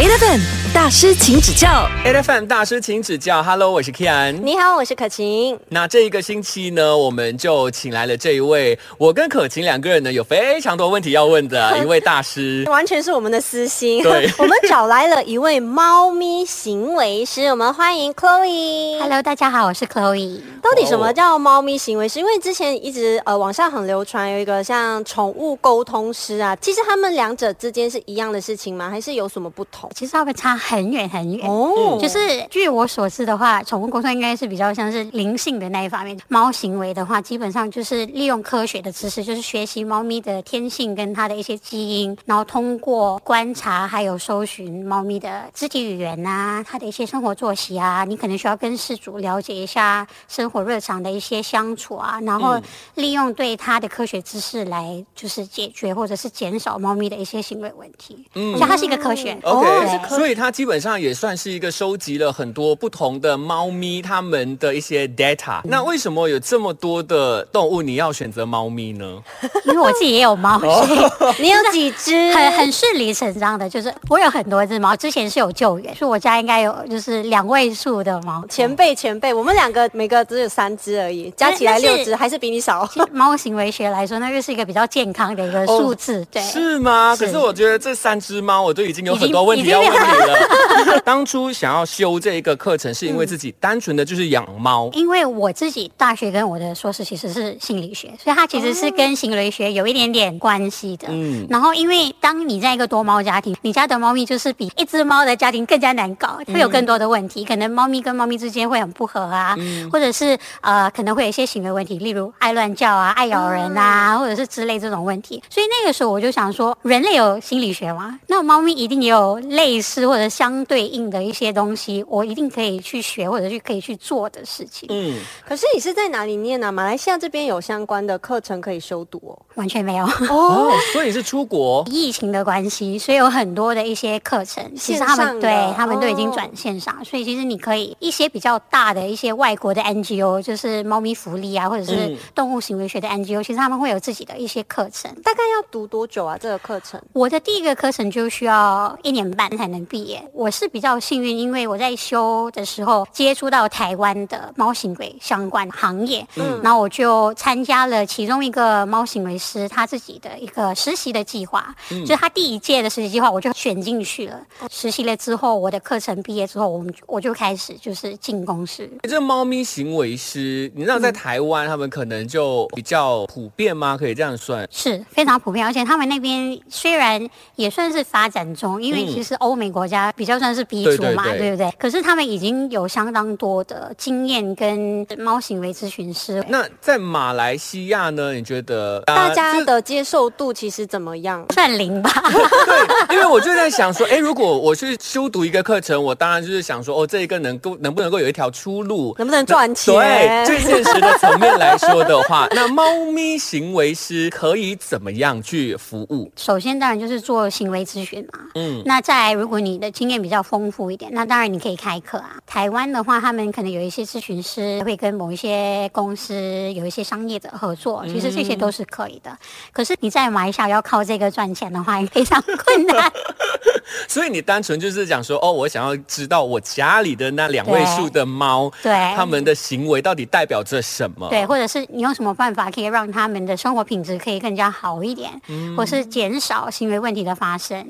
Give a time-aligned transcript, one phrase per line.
[0.00, 0.59] 8 FM.
[0.72, 1.88] 大师，请指教。
[2.04, 3.42] Elephant 大师，请指教。
[3.42, 4.40] Hello，我是 Kian。
[4.40, 5.58] 你好，我是可晴。
[5.68, 12.64] 那这一个星期呢，我们就请来了这一位，我跟可晴两个人呢有非常多问题要问的 一位大师。
[12.68, 14.00] 完全是我们的私心。
[14.04, 19.00] 对 我们找来了一位猫咪行为师，我们欢迎 Chloe。
[19.00, 20.40] Hello，大家好，我是 Chloe。
[20.62, 22.20] 到底什么叫猫咪行为师？
[22.20, 28.88] 因为之前一直呃网上很流传有一个像宠物沟通师啊，其实他们两者之间是一样的事情吗？
[28.88, 29.90] 还是有什么不同？
[29.96, 31.48] 其实他们差很远很远。
[31.48, 32.18] 哦就是
[32.50, 36.18] 据我所知的话，宠物沟通应该是比较像是灵性的那一方面。
[36.28, 52.60] 猫行为的话，基本上就是利用科学的知识，就是学习猫咪的天性跟它的一些基因，然后通过观察还有搜寻猫咪的肢体语言啊，它的一些生活作息啊，你可能需要跟事主了解一下生活日常的一些相处啊，然后
[52.94, 58.26] 利用对它的科学知识来就是解决或者是减少猫咪的一些行为问题。
[58.34, 59.36] 嗯，所以它是一个科学。
[59.42, 65.60] OK，、对所以它基本上也算是一个收集了很多不同的猫咪它们的一些 data。
[65.64, 69.22] 那为什么有这么多的动物你要选择猫咪呢？
[69.64, 72.32] 因为我自己也有猫， 哦所以你有几只？
[72.34, 78.44] 很很顺理成章的，就是我有很多只猫，之前是有救援，所以我家应该有就是两位数的猫。
[78.48, 82.88] 前辈前辈，我们两个每个只有三只而已，加起来六只，还是比你少。
[83.12, 86.42] 猫行为学来说，那就是一个比较健康的一个数字，对。
[86.42, 87.16] 哦是吗？
[87.18, 90.39] 可是我觉得这三只猫，我都已经有很多问题要问你了。
[91.04, 94.90] 当初想要修这一个课程，是因为自己单纯的就是养猫。
[94.92, 101.08] 因为我自己大学跟我的硕士其实是心理学，所以它其实是跟行为学有一点点关系的。
[101.10, 109.56] 嗯然后，因为当你在一个多猫家庭，你家的猫咪就是比一只猫的家庭更加难搞，会有更多的问题，可能猫咪跟猫咪之间会很不和啊，
[109.92, 115.42] 或者是呃可能会有一些行为问题，例如爱乱叫啊、爱咬人啊，或者是之类这种问题。
[115.50, 118.18] 所以那个时候我就想说，人类有心理学吗？
[118.28, 124.88] 那猫咪一定也有类似或者相对应的一些东西，我一定可以去学或者去可以去做的事情。
[124.90, 129.36] 嗯，可是你是在哪里念呢、马来西亚这边有相关的课程可以修读哦。
[129.56, 130.06] 完全没有。
[130.06, 131.84] 哦，所以你是出国。
[131.90, 145.10] 疫情的关系，所以有很多的一些课程，其实他们对他们都已经哦转线上，所以其实你可以一些比较大的一些外国的 NGO，就是猫咪福利啊，或者是嗯动物行为学的 NGO，其实他们会有自己的一些课程。
[145.22, 146.38] 大概要读多久啊？
[146.38, 147.00] 这个课程？
[147.12, 150.19] 我的第一个课程就需要一年半才能毕业。
[150.32, 164.40] 我是比较幸运，因为我在修的时候接触到台湾的猫行为相关行业，嗯，然后我就参加了其中一个猫行为师他自己的一个实习的计划，嗯就是他第一届的实习计划，我就选进去了。
[164.70, 168.88] 实习了之后，我的课程毕业之后，我们我就开始就是进公司。
[169.02, 173.96] 这猫咪行为师，你知道在台湾他们可能就比较普遍吗？
[173.96, 174.66] 可以这样算？
[174.70, 181.74] 是非常普遍，而且他们那边虽然也算是发展中，因为嗯其实欧美国家比较算是鼻祖嘛，对对对不对？
[181.78, 186.44] 可是他们已经有相当多的经验跟猫行为咨询师。
[186.48, 188.32] 那在马来西亚呢？
[188.32, 191.44] 你觉得大家的接受度其实怎么样？
[191.52, 192.10] 算零吧，
[192.66, 199.94] 对，因为我就在想说，哎，如果我去修读一个课程，我当然就是想说，哦，这一个能够能不能够有一条出路，能不能赚钱？
[199.94, 202.82] 对，最现实的层面来说的话， 那猫
[203.12, 206.30] 咪行为师可以怎么样去服务？
[206.36, 208.40] 首先当然就是做行为咨询嘛。
[208.54, 212.36] 嗯，那再来，如果你的经验比较丰富一点，那当然你可以开课啊。
[212.46, 219.36] 台湾的话，他们可能有一些咨询师会跟某一些公司有一些商业的合作，其实这些都是可以的。
[219.74, 223.12] 可是你在马来西亚要靠这个赚钱的话，也非常困难。
[224.08, 231.28] 所以你单纯就是讲说，哦，我想要知道我家里的那两位数的猫， 对他们的行为到底代表着什么？
[231.28, 235.30] 对，或者是你用什么办法可以让他们的生活品质可以更加好一点，
[235.76, 237.86] 或是减少行为问题的发生。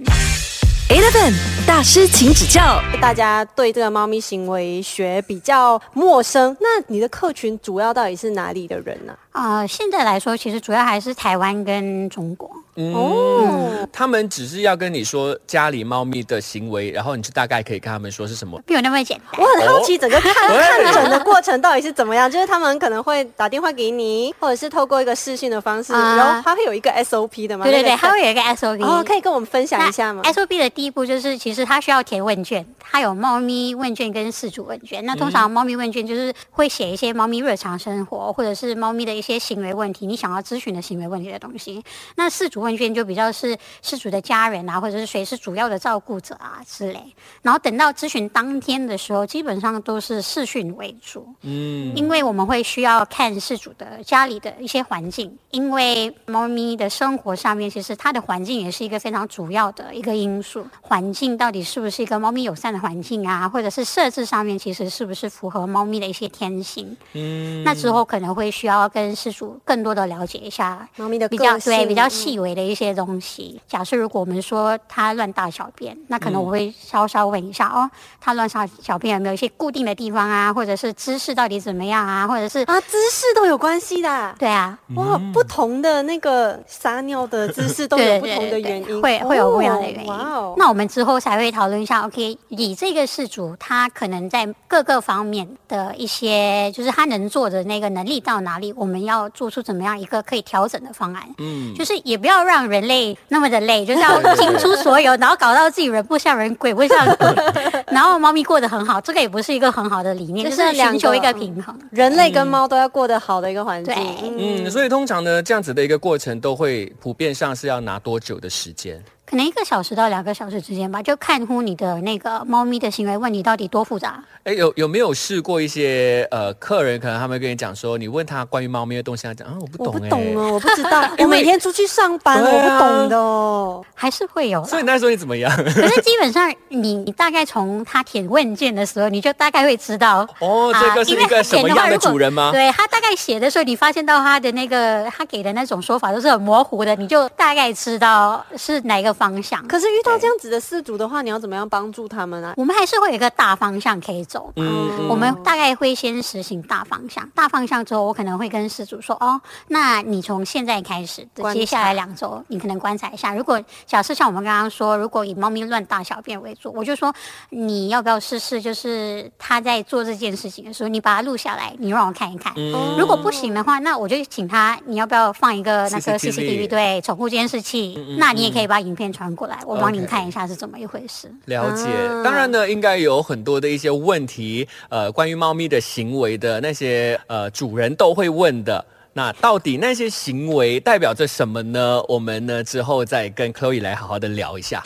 [0.91, 1.33] Eleven
[1.65, 2.83] 大师，请指教。
[3.01, 12.51] 大家对这个猫咪行为学比较陌生，那你的客群主要到底是哪里的人呢、呃，现在来说，其实主要还是台湾跟中国。
[12.95, 18.61] 哦，他们只是要跟你说家里猫咪的行为，然后你就大概可以跟他们说是什么。
[18.67, 19.47] 没有那么简单我。
[19.61, 27.65] 很好奇整个看哦看诊的过程到底是怎么样，就是他们可能会打电话给你，或者是透过一个视讯的方式，啊然后他会有一个 SOP 的吗？
[27.65, 28.83] 对对对，那个它会有一个 SOP。
[28.83, 35.05] 哦，可以跟我们分享一下吗？SOP 的第一步就是，其实它需要填问卷，它有猫咪问卷跟饲主问卷。
[35.05, 41.83] 那通常猫咪问卷就是会写一些猫咪日常生活，或者是猫咪的一些行为问题，你想要咨询的行为问题的东西。
[42.17, 47.01] 那饲主问问卷就比较是事主的家人啊，或者是谁是主要的照顾者啊之类。
[47.43, 60.65] 然后等到咨询当天的时候，基本上都是视讯为主，嗯，因为我们会需要看事主的家里的一些环境，因为猫咪的生活上面，其实它的环境也是一个非常主要的一个因素。
[60.81, 66.97] 环境到底是不是一个猫咪友善的环境啊，或者是设置上面其实是不是符合猫咪的一些天性？
[67.15, 73.61] 嗯，那之后可能会需要跟事主更多的了解一下猫咪的比较对比较细微的一些东西。
[73.69, 84.35] 假设如果我们说他乱大小便，那可能我会稍稍问一下、哦，他乱大小便有没有一些固定的地方啊，或者是姿势到底怎么样啊，或者是啊，姿势都有关系的啊。
[84.39, 90.07] 对啊，哇，不同的那个撒尿的姿势都有不同的对对原因，会会有不一样的原因。
[90.11, 101.29] 哇哦，那我们之后才会讨论一下，OK，以这个事主他可能在各个方面的一些，就是他能做的那个能力到哪里，我们要做出怎么样一个可以调整的方案。
[101.39, 107.29] 嗯，就是也不要让人类那么的累，就是要倾出所有，然后搞到自己人不像人，鬼不像鬼，
[107.91, 111.77] 然后猫咪过得很好，这个也不是一个很好的理念，就就是寻求一个平衡。
[111.91, 113.95] 人类跟猫都要过得好的一个环境。
[113.95, 114.05] 对
[114.39, 119.03] 嗯，所以通常呢，这样子的一个过程都会普遍上是要拿多久的时间？
[119.31, 124.21] 可能一个小时到两个小时之间吧，就看乎你的那个猫咪的行为问题到底多复杂。
[124.43, 133.85] 哎，有有没有试过一些呃客人，可能他们跟你讲说，你问他关于猫咪的东西，他讲啊，我不懂我，不懂哦，我不知道， 我每天出去上班，我不懂的哦。
[133.95, 135.55] 还是会有，所以那时候你怎么样？
[135.57, 142.51] 可是基本上你你大概从他填问卷的时候，你就大概会知道哦，这个是啊因为一个什么样的主人吗？
[142.51, 149.63] 对他大概写的时候，你发现到他的那个他给的那种说法都是很模糊的，你就大概知道是哪一个方向。
[149.69, 152.55] 可是遇到这样子的事主的话，你要怎么样帮助他们啊？
[152.57, 154.51] 我们还是会有一个大方向可以走。
[154.57, 159.39] 嗯我们大概会先实行大方向，大方向之后，我可能会跟事主说，哦，
[159.69, 163.35] 那你从现在开始的接下来两周，你可能观察一下。
[163.35, 167.13] 如果假设像我们刚刚说，如果以猫咪乱大小便为主，我就说
[167.51, 172.53] 你要不要试试，就是他在做这件事情的时候，你把它录下来，你让我看一看。
[172.57, 177.99] 嗯如果不行的话，那我就请他，你要不要放一个那个 CCTV CCTV 对宠物监视器？
[178.19, 181.31] 那你也可以把影片传过来，我帮您看一下是怎么一回事。
[181.47, 188.85] 了解，啊当然呢，应该有很多的一些问题，呃，关于猫咪的行为的那些呃主人都会问的。
[189.13, 192.01] 那到底那些行为代表着什么呢？
[192.09, 194.81] 我们呢之后再跟 Chloe 来好好的聊一下。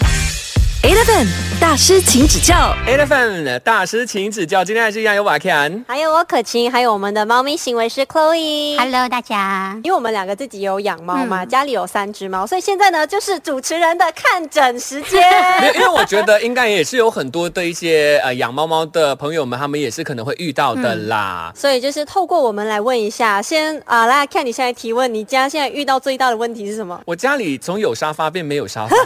[1.07, 1.27] Eleven
[1.61, 2.75] 大师，请指教。
[2.87, 5.85] Elephant 大师请指教，今天还是一样有瓦 Ken。
[5.87, 8.79] 还有我可晴，还有我们的猫咪行为师 Chloe。
[8.79, 9.79] Hello，大家。
[9.85, 15.23] 因为我们两个自己有养猫嘛，嗯家里有三只猫，所以现在呢就是主持人的看诊时间。
[15.77, 21.53] 因为我觉得应该也是有很多的一些呃养猫猫的朋友们，他们也是可能会遇到的啦。
[21.55, 26.99] 所以就是透过我们来问一下，先啊，来看你现在提问，你家现在遇到最大的问题是什么？
[27.05, 28.97] 我家里从有沙发变没有沙发。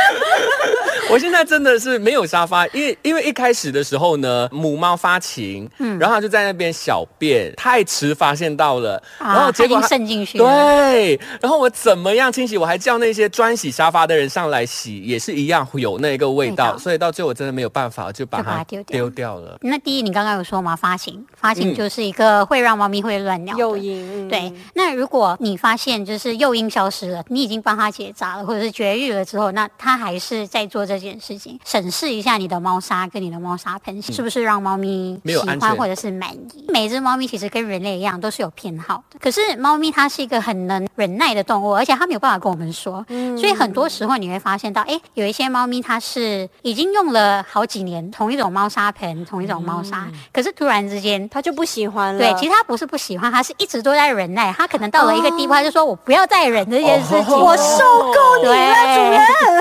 [1.10, 5.98] 我现在真的是没有沙发，因为因为一开始的时候呢，母猫发情，嗯。
[5.98, 18.98] 然后它就在那边小便，太迟发现到了，啊然后结果渗进去对，然后我怎么样清洗，我还叫那些专洗沙发的人上来洗，也是一样有那个味道，所以到最后我真的没有办法，就把它它丢掉。
[19.00, 19.58] 丢掉了。
[19.62, 21.74] 那第一，你刚刚有说嘛，发情，发情嗯。
[21.74, 24.28] 就是一个会让猫咪会乱尿诱因，嗯。
[24.28, 36.66] 对，那如果你发现就是诱因消失了，你已经帮它结扎了，或者是绝育了之后，那它还是在做这件事情，审视一下你的猫砂跟你的猫砂盆是不是让猫咪喜欢或者是满意。
[36.68, 43.02] 每只猫咪其实跟人类一样都是有偏好的，可是猫咪它是一个很能忍耐的动物，而且它没有办法跟我们说，
[43.38, 52.18] 所以很多时候你会发现到，哎，有一些猫咪它是已经用了好几年同一种猫砂盆、同一种猫砂，可是突然之间它就不喜欢了。
[52.18, 54.52] 对，其实它不是不喜欢，它是一直都在忍耐。
[54.52, 59.20] 它可能到了一个地步，他就说我不要再忍这件事情，哦我受够你了，主人。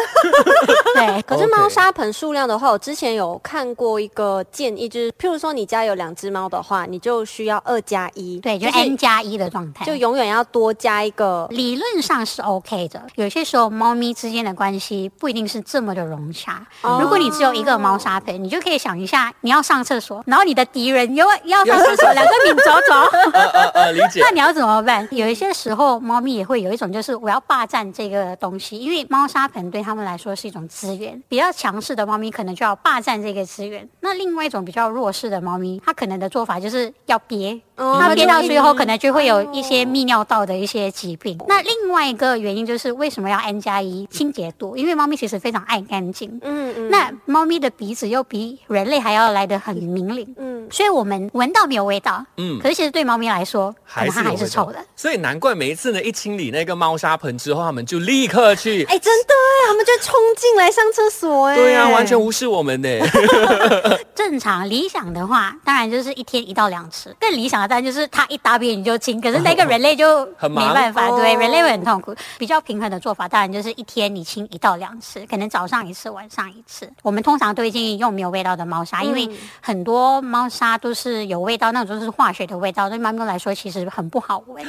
[0.95, 11.47] 对， 可是猫砂盆数量的话，我之前有看过一个建议，就是譬如说你家有两只猫的话，你就需要二加一，对，就 n 加一的状态，就永远要多加一个。
[11.51, 13.01] 理论上是 OK 的。
[13.15, 16.65] 有些时候猫咪之间的关系不一定是这么的融洽。
[16.81, 23.29] 哦如果你只有一个猫砂盆，你就可以想一下，你要上厕所，然后你的敌人又要上厕所， 两个你走走。
[23.33, 24.31] 呃呃呃，理解那。
[24.31, 25.07] 你要怎么办？
[25.11, 31.21] 有一些时候，猫咪也会有一种，就是我要霸占这个东西，因为猫砂盆对他们来说是一种资源。
[31.27, 37.59] 比较强势的猫咪可能就要霸占这个资源，那另外一种比较弱势的猫咪，它可能的做法就是要憋。
[37.79, 41.37] 哦它憋到最后，可能就会有一些泌尿道的一些疾病。
[41.47, 44.75] 那另外一个原因就是为什么要 N 加一清洁度？
[44.77, 46.29] 因为猫咪其实非常爱干净。
[46.43, 54.77] 嗯嗯那猫咪的鼻子又比人类还要来得很明灵，嗯所以我们闻到没有味道，嗯嗯，可是其实对猫咪来说，可能它还有味道是臭的。
[54.95, 58.83] 所以难怪每一次呢，一清理那个猫砂盆之后，它们就立刻去。
[58.85, 61.55] 哎，真的哎，他们就冲进来上厕所哎。
[61.55, 62.89] 对啊，完全无视我们呢。
[64.13, 67.15] 正常理想的话，当然就是一天一到两次。
[67.19, 72.13] 更理想的当然就是它一大便你就亲，可是那个 人类就没办法，哦对，人类会很痛苦。
[72.37, 76.89] 比较平衡的做法，当然就是一天你亲一到两次，可能早上一次，晚上一次。
[77.03, 79.29] 我们通常都会建议用没有味道的猫砂，因为
[79.61, 84.65] 很多猫砂都是有味道，那种就是化学的味道，对猫咪来说其实很不好闻。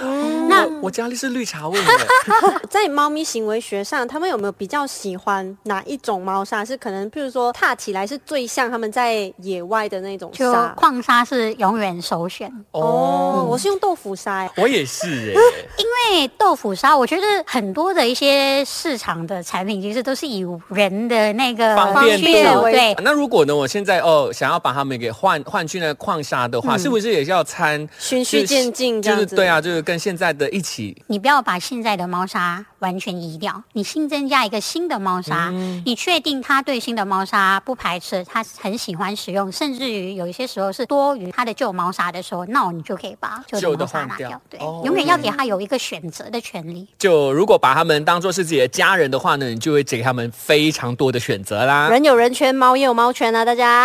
[0.48, 6.64] 那我家里是绿茶味的， 在猫咪行为学上，他们有没有比较喜欢哪一种猫砂？
[6.64, 10.68] 是可能，譬如说踏起来是最像他们在野外的那种就沙。
[10.76, 14.50] 矿砂是永远首选，哦，我是用豆腐砂哎。
[14.56, 15.40] 我也是哎。
[15.78, 22.94] 因为豆腐砂，我觉得很多的一些市场的产品其实都是以人的那个方便需求度对。
[23.02, 29.24] 那如果呢，我现在哦想要把它们给换换去那个矿砂的话，是不是也是要掺循序渐进这样子？
[29.24, 31.02] 就是对啊，就是跟现在的一起。
[31.06, 35.50] 你不要把现在的猫砂完全移掉，你新增加一个新的猫砂，
[35.84, 44.40] 你确定它对新的猫砂不排斥，它很喜欢使用，甚至于有一些时候是多于它的旧猫砂的时候，那你就可以把旧旧的换掉。
[44.48, 46.88] 对，哦永远要给他有一个选择的权利。
[46.98, 51.90] 就如果把他们当做是自己的家人的话呢，你就会给他们非常多的选择啦。
[51.90, 53.44] 人有人圈，猫也有猫圈啊！
[53.44, 53.84] 大家，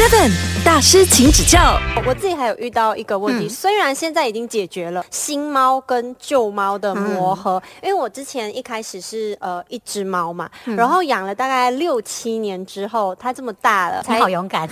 [0.00, 0.30] Eleven
[0.64, 1.78] 大师，请指教。
[2.06, 3.50] 我自己还有遇到一个问题，嗯。
[3.50, 14.66] 虽然现在已经解决了新猫跟旧猫的磨合，因为我之前一开始是呃一只猫嘛，然后养了大概六七年之后，它这么大了，才好勇敢，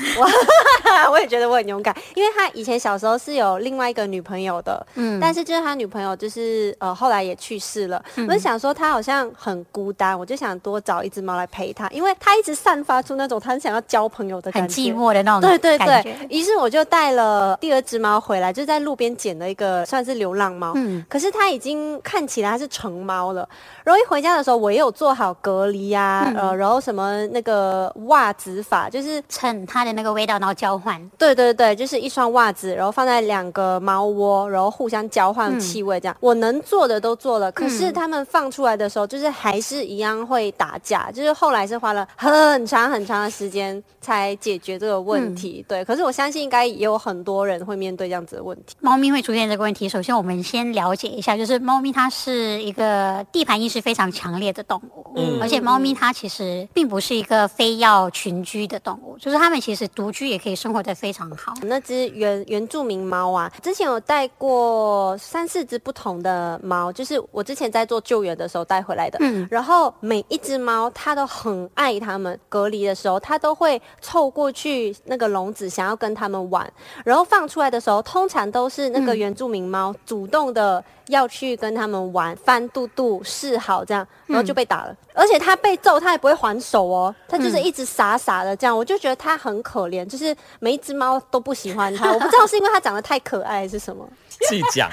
[1.13, 5.21] 我也觉得我很勇敢，因为他以前小时候是有另外一个女朋友的，嗯。
[5.21, 21.05] 但是就是他女朋友就是呃后来也去世了，我就想说他好像很孤单，我就想多找一只猫来陪他，因为他一直散发出那种他很想要交朋友的感很觉，寂寞的那种对对对，于是我就带了第二只猫回来，就在路边捡了一个算是流浪猫，嗯。
[21.09, 23.49] 可是它已经看起来它是成猫了。
[23.85, 26.37] 然后一回家的时候，我也有做好隔离呀、嗯。
[26.37, 30.99] 呃，然后什么那个袜子法，就是趁它的那个味道，然后交换。
[31.17, 37.51] 对对对，就是一双袜子，然后放在两个猫窝，然后互相交换嗯气味，这样、我能做的都做了。
[37.53, 45.65] 可是他们放出来的时候，就是还是一样会打架，就是后来是花了很长很长的时间才解决这个问题。
[45.69, 48.75] 对，可是我相信应该也有很多人会面对这样子的问题。
[48.81, 61.55] 猫咪会出现这个问题，首先我们先了解一下，就是猫咪它是一个地盘意识非常强烈的动物，嗯而且猫咪它其实并不是一个非要群居的动物，就是它们其实独居也可以生活的非常好。
[61.63, 69.19] 那只原原住民猫啊，之前有带过三四只不同的猫，就是我之前在做救援的时候带回来的。
[69.21, 76.71] 嗯然后每一只猫它都很爱它们，隔离的时候它都会凑过去那个笼子，想要跟他们玩。
[77.05, 84.95] 然后放出来的时候，通常都是那个原住民猫主动的要去跟他们玩，翻肚肚示好这样，然后就被打了。
[85.15, 88.77] 而且它被揍，它也不会还手哦，它就是一直傻傻的这样。
[88.77, 92.13] 我就觉得它很可怜，就是每一只猫都不喜欢它。
[92.13, 94.09] 我不知道是因为它长得太可爱还是什么，
[94.49, 94.89] 细讲，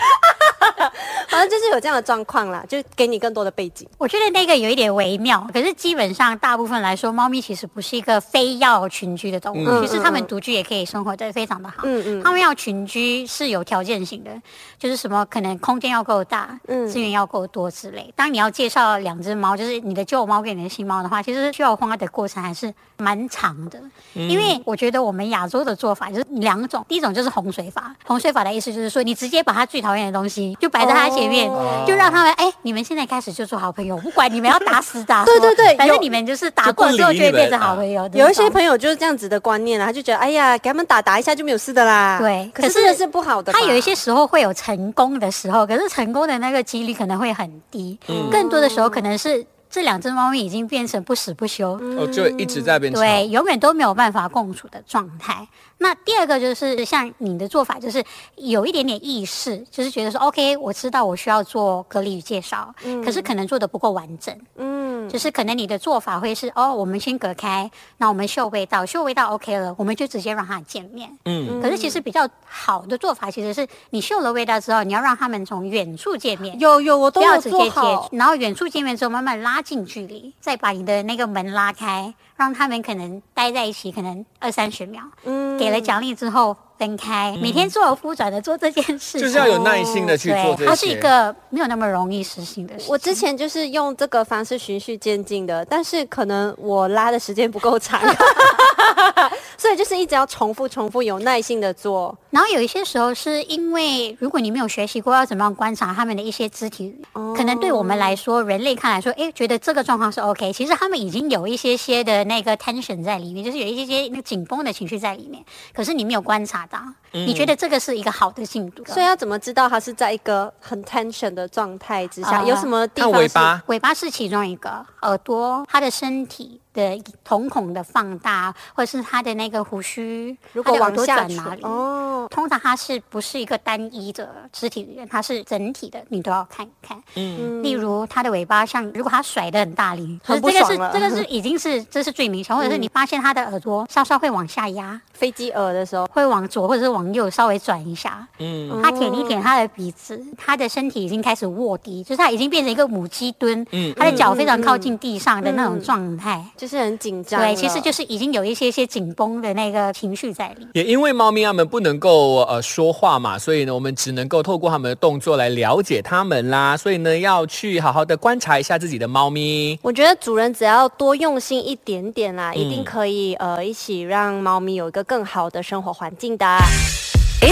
[1.27, 3.87] 反正就是有这样的状况啦，就给你更多的背景。
[3.97, 11.83] 我觉得那个有一点微妙，可是基本上大部分来说，猫咪其实不是一个非要群居的动物，嗯其实它们独居也可以生活的非常的好。
[11.83, 14.31] 嗯嗯它们要群居是有条件性的，
[14.77, 18.11] 就是什么可能空间要够大，嗯资源要够多之类。
[18.15, 23.81] 当你要介绍两只猫，就是你的旧猫跟你的新猫的话，其实需要花的过程还是蛮长的。
[24.13, 27.93] 因为我觉得我们亚洲的做法就是两种，第一种就是洪水法。
[28.05, 38.09] 洪水法的意思就是说，你直接把它最讨厌的东西就摆在它前面，哦就让他们哎，你们现在开始就做好朋友，不管你们要打死打 对对对反正你们就是打过之后就会变成好朋友。
[38.13, 38.45] 有一些。
[38.55, 42.17] 朋友就是这样子的观念啊，他就觉得哎呀，给他们打打一下就没有事的啦。
[42.19, 43.59] 对可是是不好的他。
[43.61, 49.45] 有一些时候会有成功的时候，可是成功的那个几率可能会很低，嗯更多的时候可能是
[49.75, 53.01] 这两只猫咪已经变成不死不休，哦，就一直在变吵。
[53.01, 55.45] 对，永远都没有办法共处的状态。
[55.79, 58.01] 那第二个就是像你的做法，就是
[58.37, 64.33] 有一点点意识，就是觉得说，OK，我知道我需要做隔离与介绍，可是可能做的不够完整。
[64.55, 71.09] 嗯，就是可能你的做法会是哦，我们先隔开，那我们嗅味道，嗅味道 OK 了，我们就直接让他见面。
[71.25, 76.59] 嗯，可是其实比较好的做法，其实是你嗅了味道之后，你要让他们从远处见面。
[76.59, 78.15] 有有我不都要直接接做好触，。
[78.15, 85.03] 然后远处见面之后慢慢拉近距离，再把你的那个门拉开，让他们可能待在一起，可能二三十秒。
[85.23, 90.65] 嗯给了奖励之后分开，每天做而复转的做这件事情，就是要有耐心的去做这，些。
[90.65, 92.85] 它是一个没有那么容易实行的事。
[92.89, 97.99] 我之前就是用这个方式循序渐进的，但是可能我拉的时间不够长，
[99.57, 102.17] 所以就是一直要重复、重复，有耐心的做。
[102.29, 115.41] 然后有一些时候是因为，如果你没有学习过要怎么样观察他们的一些肢体，可能对我们来说，人类看来说，哎，觉得这个状况是 OK，其实他们已经有一些些的那个 tension 在里面，就是有一些些那个紧绷的情绪在里面，
[115.73, 116.79] 可是你没有观察 Tỏ
[117.19, 122.39] 到，你觉得这个是一个好的进度，所以要怎么知道它是在一个很 tension 的状态之下？
[122.39, 123.17] 呃有什么地方是？
[123.19, 131.61] 尾巴，尾巴是其中一个，耳朵，它的身体的瞳孔的放大，或者是它的那个胡须，如果往下哪里？
[131.63, 135.07] 哦，通常它是不是一个单一的肢体语言？
[135.07, 137.01] 它是整体的，你都要看一看。
[137.15, 148.27] 嗯，例如它的尾巴像，如果它甩的很大力， 很不这个是爽了这个是已经是这是最明显，或者是你发现它的耳朵稍稍会往下压，飞机耳的时候，会往左或者是往右稍微转一下。
[148.39, 156.43] 嗯它舔一舔它的鼻子，它的身体已经开始卧低，就是它已经变成一个母鸡蹲，嗯它的脚非常靠近地上的那种状态。
[156.57, 157.47] 就是很紧张了。
[157.47, 160.67] 对，其实就是已经有一些些紧绷的那个情绪在里。
[160.73, 166.75] 也因为猫咪它们不能够呃说话嘛，所以呢，我们只能够透过它们的动作来了解它们啦。
[166.77, 169.77] 所以呢，要去好好的观察一下自己的猫咪。
[169.81, 176.45] 我觉得主人只要多用心一点点啦，嗯一定可以呃一起让猫咪有一个更好的生活环境的。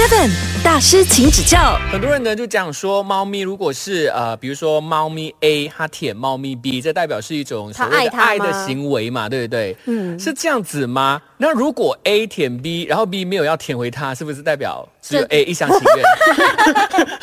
[0.00, 0.30] Eleven
[0.64, 1.78] 大师，请指教。
[1.92, 9.76] 很多人呢就讲说，猫咪如果是呃，比如说猫咪 A 它舔猫咪 B，这代表是一种所谓的它爱它爱的行为嘛，对不对？
[9.84, 11.20] 嗯，是这样子吗？
[11.36, 16.04] 那如果 A 舔 B，然后 B 没有要舔回它，是不是代表只有 A 一厢情愿？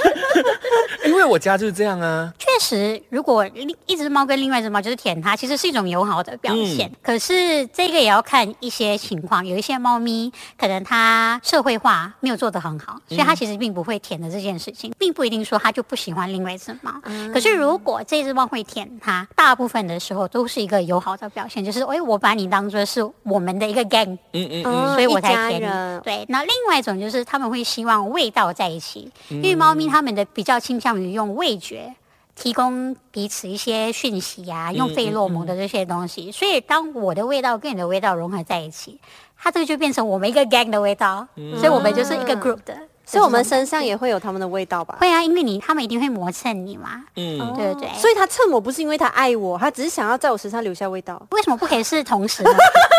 [1.05, 2.31] 因为我家就是这样啊。
[2.38, 6.91] 确实，如果另一只猫跟另外一只猫就是舔它，其实是一种友好的表现。
[7.01, 16.91] 可是这个也要看一些情况，有一些猫咪可能它社会化没有做得很好，所以他其实并不会舔的这件事情，并不一定说他就不喜欢另外一只猫。
[17.33, 26.01] 可是如果这只猫会舔它，大部分的时候都是一个友好的表现，就是哎，我把你当做是我们的一个 gang，嗯嗯所以我才舔你。
[26.01, 31.95] 对，那另外一种就是他们会希望味道在一起，因为猫咪它们的比较倾向于用味觉。
[32.39, 39.00] 提供彼此一些讯息啊，用费洛蒙的这些东西，所以当我的味道跟你的味道融合在一起，
[39.38, 41.27] 它这个就变成我们一个 gang 的味道，
[41.58, 42.75] 所以我们就是一个 group 的。
[43.10, 44.98] 所以我们身上也会有他们的味道吧？
[45.00, 47.88] 会啊，因为你他们一定会磨蹭你嘛，嗯，对不对？
[47.98, 51.25] 所以他蹭我不是因为他爱我，他只是想要在我身上留下味道。
[51.32, 52.51] 为什么不可以是同时呢？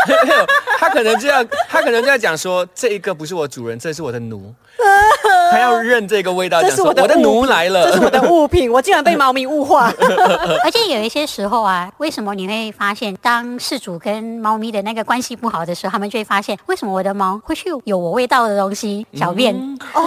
[0.80, 4.54] 他可能这样，他可能这样讲说，这一个不是我主人，这是我的奴，
[5.50, 9.92] 他要认这个味道，这是我的我的奴来了，这是我的物品，我竟然被 猫咪物化。
[10.64, 19.54] 而且有一些时候啊，为什么你会发现，当事主跟猫咪的那个关系不好的时候，他们就会发现，为什么我的猫会去有我味道的东西小便？
[19.94, 20.02] 哦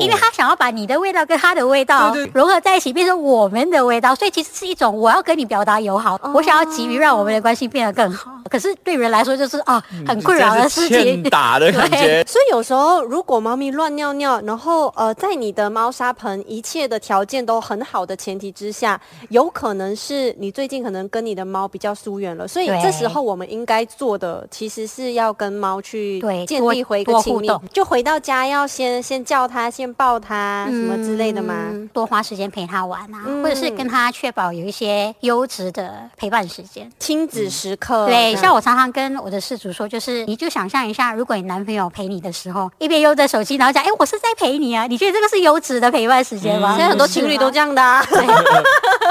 [0.00, 8.30] 因为他想要把你的味道跟他的味道融合在一起，变成我们的味道，所以其实是一种我要跟你表达友好，我想要急于让我们的关系变得更好。
[8.50, 11.22] 可是对人来说，就是啊，很困扰的事情。
[11.22, 11.22] 欠。
[11.30, 12.22] 打的感觉。
[12.28, 27.48] 所以有时候，如果猫咪乱尿尿，然后呃，在你的猫砂盆一切的条件都很好的前提之下，有可能是你最近可能跟你的猫比较疏远了，所以这时候我们应该做的其实是要跟猫去建立回一个亲密。
[27.72, 31.54] 就回到家要先先叫它，先抱他，什么之类的吗？
[31.72, 36.90] 嗯多花时间陪他玩啊，嗯或者是跟他确保有一些优质的陪伴时间。
[36.98, 46.70] 亲子时刻，对，像我常常跟我的事主说，就是你就想象一下，如果你男朋友陪你的时候，一边用着手机，然后讲，哎，我是在陪你啊，你觉得这个是优质的陪伴时间吗？
[46.76, 47.74] 现在很多情侣都这样。
[47.74, 48.04] 的、啊。
[48.08, 48.26] 对，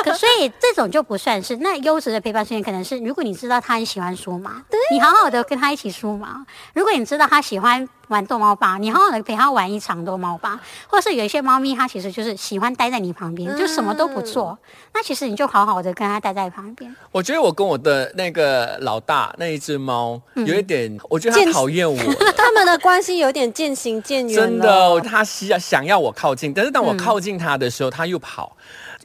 [0.04, 4.50] 可所以这种就不算是那优质的陪伴时间，可能是如果你知道他很喜欢梳毛，
[4.92, 6.28] 你好好的跟他一起梳毛；
[6.74, 14.58] 如果你知道他喜欢玩逗猫棒，你好好的陪它玩一场逗猫棒，或是有一些猫咪它其实就是喜欢待在你旁边，就什么都不做，
[14.94, 16.94] 那其实你就好好的跟它待在旁边。
[17.12, 21.98] 我觉得我跟我的那个老大那一只猫嗯有一点，我觉得它见讨厌我。
[22.36, 28.56] 他们的关系有点渐行渐远真的，它想想要我靠近，但是当嗯我靠近它的时候，他又跑。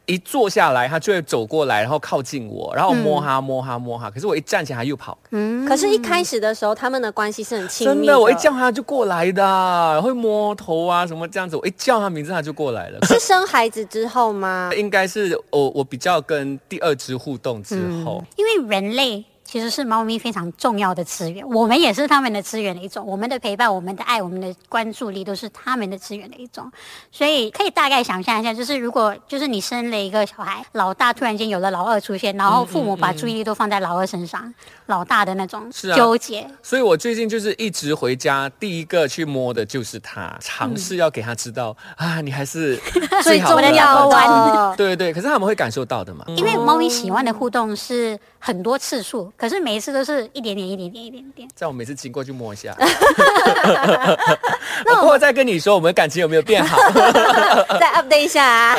[0.06, 4.08] 一坐下来，它就会走过来，然后靠近我，然后摸他摸它摸它。
[4.08, 5.18] 可是我一站起来，它又跑。
[5.30, 11.56] 嗯，可是，一开始的时候，他们的关系是很亲密真的，我一叫它就过来的，会摸头啊什么这样子。
[11.56, 12.98] 我一叫它名字，它就过来了。
[13.06, 14.70] 是生孩子之后吗？
[14.76, 23.06] 应该是我我比较跟第二只互动之后，因为人类其实是猫咪非常重要的资源，我们也是他们的资源的一种。
[23.06, 26.70] 我们的陪伴、我们的爱、我们的关注力，都是他们的资源的一种。
[27.12, 34.52] 所以可以大概想象一下，就是如果就是你生了一个小孩，老大突然间有了老二出现，然后父母把注意力都放在老二身上，
[34.86, 36.44] 老大的那种是啊纠结。
[36.62, 42.76] 所以我最近就是一直回家，第一个去摸的就是他，尝试要给他知道、啊，你还是
[43.22, 46.24] 最好的重要的的，对对对，可是他们会感受到的嘛。
[46.28, 51.48] 因为猫咪喜欢的互动是很多次数，可是每一次都是一点点、一点点、一点点。
[51.52, 52.72] 在我每次经过就摸一下。
[54.86, 56.78] 那我再跟你说，我们感情有没有变好？
[57.80, 58.76] 再 update 一下啊。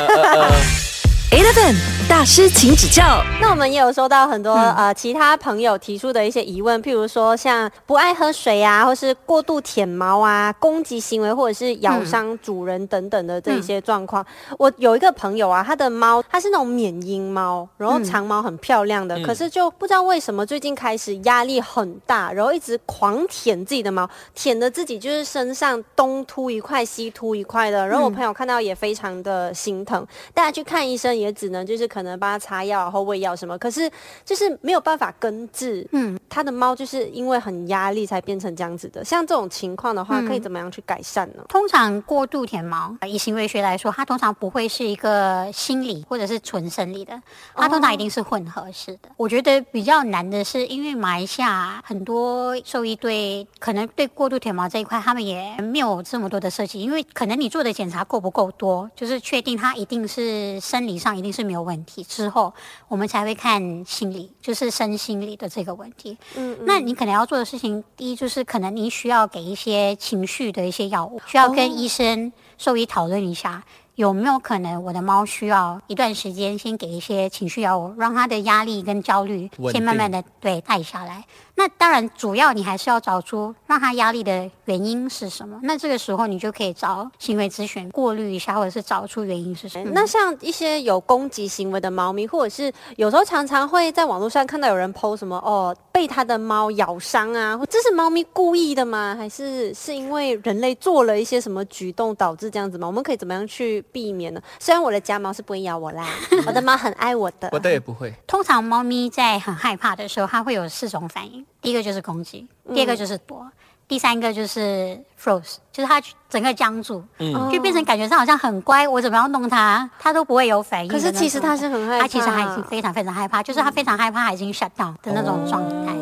[1.30, 1.74] Eleven
[2.08, 3.22] 大师，请指教。
[3.38, 14.24] 那我们也有收到很多、呃其他朋友提出的一些疑问，譬如说像不爱喝水啊，或是过度舔毛啊、攻击行为，或者是咬伤主人等等的这一些状况。
[14.58, 27.86] 我有一个朋友啊，他的猫它是那种缅因猫，然后长毛很漂亮的，嗯可是就不知道为什么最近开始压力很大，然后一直狂舔自己的毛，舔的自己就是身上东秃一块西秃一块的。
[27.86, 33.90] 然后我朋友看到也非常的心疼，带他去看医生，也只能就是可能帮他擦药或喂药什么，可是
[34.24, 35.86] 就是没有办法根治。
[35.92, 39.04] 嗯，他的猫就是因为很压力才变成这样子的。
[39.04, 41.44] 像这种情况的话，可以怎么样去改善呢？
[41.48, 47.20] 通常过度舔毛，以行为学来说，它通常不会是一个心理或者是纯生理的，
[47.54, 49.08] 它通常一定是混合式的。
[49.16, 62.52] 我觉得比较难的是，因为马来西亚很多兽医对可能对过度舔毛这一块，他们也没有这么多的设计，因为可能你做的检查够不够多，就是确定它一定是生理上一定是没有问题之后，
[62.88, 66.16] 我们才会看心理，就是身心理的这个问题。
[66.36, 73.64] 嗯，那你可能要做的事情，第一就是可能你需要给一些情绪的一些药物，需要跟医生、兽医讨论一下，
[73.98, 81.24] 有没有可能我的猫需要一段时间先给一些情绪药物，让它的压力跟焦虑先慢慢的对带下来。
[81.56, 85.58] 那当然，主要你还是要找出让它压力的原因是什么。
[85.64, 89.90] 那这个时候你就可以找行为咨询过滤一下，或者是找出原因是什么。
[89.92, 99.16] 那像一些有攻击行为的猫咪，或者是有时候常常会在网络上看到有人 PO 什么哦，被他的猫咬伤啊，这是猫咪故意的吗？
[99.18, 102.86] 还是是因为人类做了一些什么举动导致这样子吗？
[102.86, 104.42] 我们可以怎么样去避免了？
[104.58, 106.06] 虽然我的家猫是不会咬我啦，
[106.46, 107.48] 我的猫很爱我的。
[107.52, 108.12] 我的也不会。
[108.26, 111.44] 通常猫咪在很害怕的时候，它会有四种反应。
[111.60, 113.46] 第一个就是攻击，第二个就是躲，
[113.86, 120.90] 第三个就是 froze，就是它整个僵住，嗯就变成感觉上好像很乖，我怎么样弄它，它都不会有反应。
[120.90, 125.92] 可是其实它是很害怕，它其实还已经非常非常害怕，就是它非常害怕，它已经 shut down 的那种状态。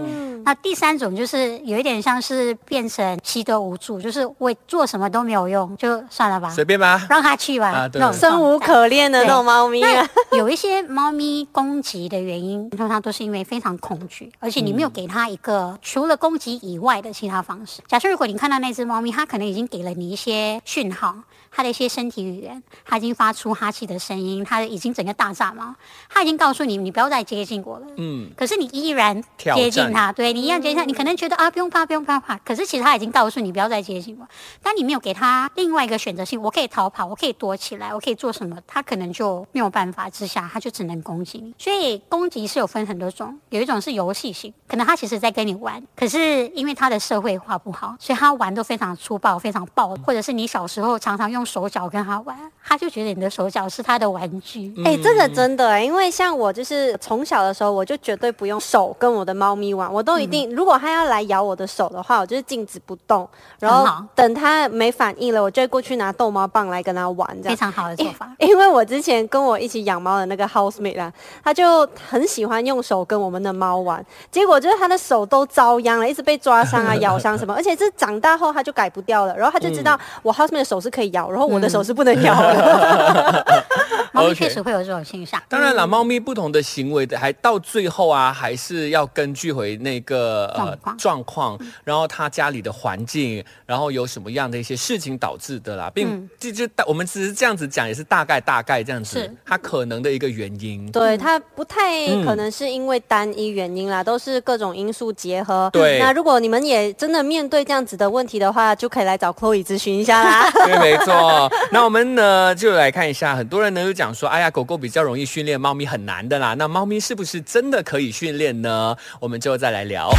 [0.47, 7.05] 那第三种就是有一点像是变成习得无助，就是我做什么都没有用，就算了吧，随便吧。
[7.11, 10.09] 让它去吧，啊对那种生无可恋的那种猫咪啊。
[10.31, 17.83] 那有一些猫咪攻击的原因，通常都是因为非常恐惧，而且你没有给它一个除了攻击以外的其他方式。
[17.89, 21.13] 假设如果你看到那只猫咪，它可能已经给了你一些讯号，
[21.57, 25.75] 它的一些身体语言，他已经发出哈气的声音，他已经整个大炸毛，
[26.07, 27.87] 他已经告诉你你不要再接近我了。
[27.97, 34.29] 嗯，可是你依然接近他，对你依然接近他，你可能觉得啊不用怕不用怕怕，可是其实他已经告诉你不要再接近我。
[34.63, 41.55] 当你没有给他另外一个选择性，我可以逃跑，我可以躲起来，我可以做什么，他可能就没有办法之下，他就只能攻击你。
[41.57, 54.75] 所以攻击是有分很多种，有一种是游戏性，可能他其实在跟你玩，可是因为他的社会化不好，所以他玩都非常粗暴、非常暴，或者是你小时候常常用手脚跟他玩，他就觉得你的手脚是他的玩具。
[54.77, 63.27] 嗯哎、这个真的哎、因为像我就是从小的时候，我就绝对不用手跟我的猫咪玩，我都一定，如果它要来咬我的手的话，我就是静止不动，
[63.61, 67.57] 然后等它没反应了，我就会过去拿逗猫棒来跟它玩，这样。
[67.57, 68.31] 非常好的做法。
[68.41, 71.13] 因为我之前跟我一起养猫的那个 housemate 啊，
[71.45, 83.47] 他就很喜欢用手跟我们的猫玩，结果就是他的手都遭殃了，一直被抓伤啊、咬伤什么， 而且这长大后他就改不掉了，然后他就知道我 housemate 的手是可以咬，然后我的手是不能咬的。
[84.17, 85.41] 猫咪确实会有这种现象。
[85.49, 100.91] 当然了，猫咪不同的行为的，还到最后啊，还是要根据回那个呃状况，然后他家里的环境，然后有什么样的一些事情导致的啦，并就就大我们只是这样子讲，也是大概大概这样子是，它可能的一个原因。
[100.91, 105.69] 对，它不太嗯可能是因为单一原因啦，都是各种因素结合。
[105.73, 110.51] 对那如果你们也真的面对这样子的问题的话，就可以来找 Chloe 咨询一下啦。
[110.65, 111.51] 对，没错。
[111.71, 116.55] 那我们呢就来看一下，很多人呢就讲说，哎呀，狗狗比较容易训练，猫咪很难的啦。
[116.55, 118.97] 那猫咪是不是真的可以训练呢？
[119.21, 120.11] 我们就再来聊。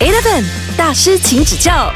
[0.00, 0.44] Eleven
[0.76, 1.92] 大师，请指教。